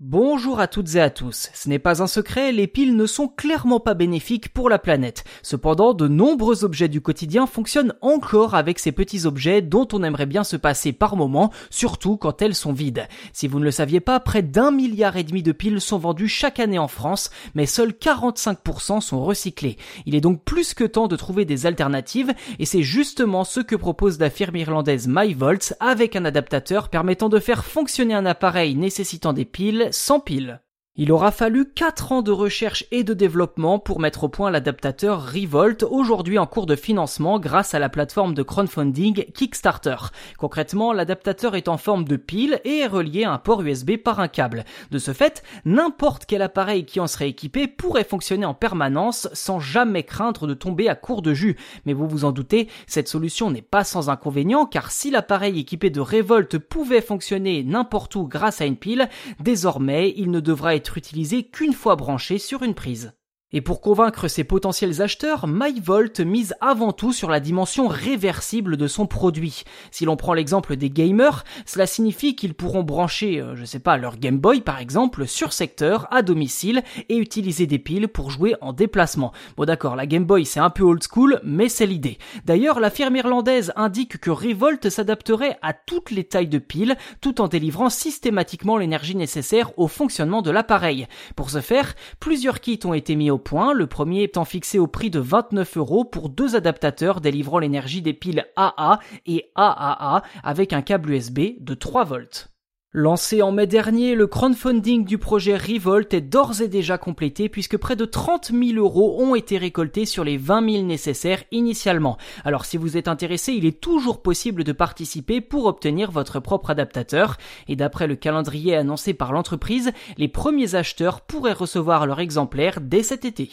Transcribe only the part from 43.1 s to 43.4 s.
à un